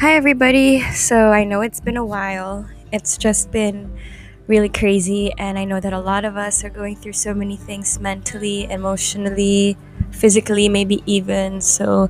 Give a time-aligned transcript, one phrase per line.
[0.00, 0.80] Hi, everybody.
[0.94, 2.66] So, I know it's been a while.
[2.90, 3.98] It's just been
[4.46, 7.58] really crazy, and I know that a lot of us are going through so many
[7.58, 9.76] things mentally, emotionally,
[10.10, 11.60] physically, maybe even.
[11.60, 12.08] So,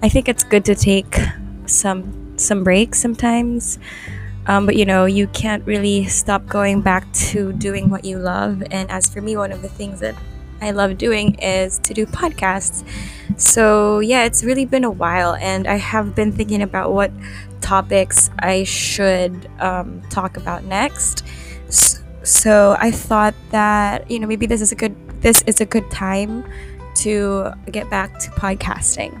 [0.00, 1.18] I think it's good to take
[1.66, 3.80] some some breaks sometimes.
[4.46, 8.62] Um, but you know, you can't really stop going back to doing what you love.
[8.70, 10.14] And as for me, one of the things that
[10.64, 12.84] I love doing is to do podcasts.
[13.36, 17.10] So, yeah, it's really been a while, and I have been thinking about what
[17.60, 21.24] topics I should um, talk about next.
[22.22, 25.90] So, I thought that, you know, maybe this is a good this is a good
[25.90, 26.44] time
[26.96, 29.20] to get back to podcasting.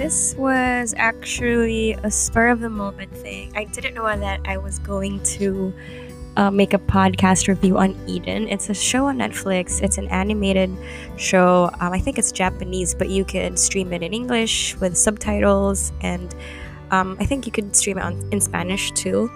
[0.00, 3.52] This was actually a spur of the moment thing.
[3.54, 5.74] I didn't know that I was going to
[6.38, 8.48] uh, make a podcast review on Eden.
[8.48, 9.82] It's a show on Netflix.
[9.82, 10.74] It's an animated
[11.18, 11.68] show.
[11.80, 16.34] Um, I think it's Japanese, but you could stream it in English with subtitles, and
[16.90, 19.30] um, I think you could stream it on, in Spanish too.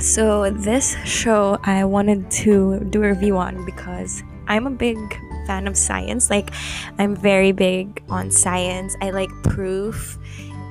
[0.00, 4.98] So this show I wanted to do a review on because I'm a big
[5.46, 6.30] fan of science.
[6.30, 6.50] Like,
[6.98, 8.96] I'm very big on science.
[9.00, 10.18] I like proof.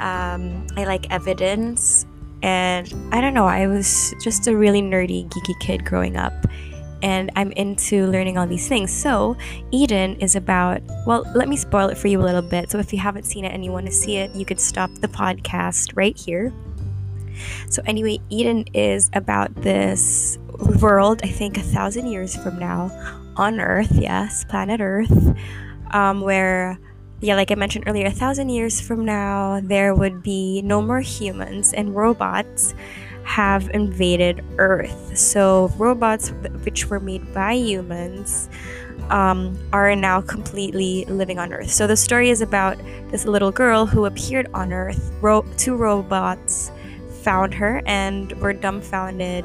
[0.00, 2.06] Um, I like evidence.
[2.42, 6.32] And I don't know, I was just a really nerdy, geeky kid growing up.
[7.02, 8.92] And I'm into learning all these things.
[8.92, 9.36] So,
[9.70, 12.70] Eden is about, well, let me spoil it for you a little bit.
[12.70, 14.90] So, if you haven't seen it and you want to see it, you could stop
[15.00, 16.52] the podcast right here.
[17.68, 20.38] So, anyway, Eden is about this
[20.80, 22.90] world, I think a thousand years from now,
[23.36, 25.36] on Earth, yes, planet Earth,
[25.92, 26.78] um, where,
[27.20, 31.00] yeah, like I mentioned earlier, a thousand years from now, there would be no more
[31.00, 32.74] humans and robots
[33.24, 35.16] have invaded Earth.
[35.16, 36.30] So, robots
[36.64, 38.48] which were made by humans
[39.10, 41.70] um, are now completely living on Earth.
[41.70, 42.78] So, the story is about
[43.10, 45.12] this little girl who appeared on Earth.
[45.20, 46.70] Ro- two robots
[47.22, 49.44] found her and were dumbfounded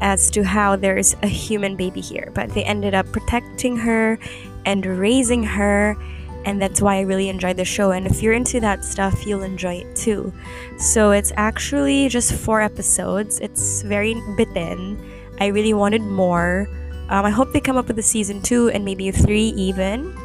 [0.00, 4.18] as to how there's a human baby here, but they ended up protecting her
[4.64, 5.96] and raising her,
[6.44, 7.90] and that's why I really enjoyed the show.
[7.90, 10.32] And if you're into that stuff, you'll enjoy it too.
[10.78, 14.98] So it's actually just four episodes, it's very bitten.
[15.40, 16.68] I really wanted more.
[17.10, 20.16] Um, I hope they come up with a season two and maybe a three even.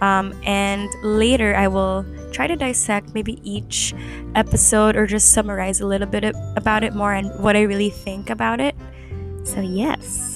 [0.00, 3.94] Um, and later, I will try to dissect maybe each
[4.34, 6.24] episode or just summarize a little bit
[6.56, 8.74] about it more and what I really think about it.
[9.44, 10.31] So, yes.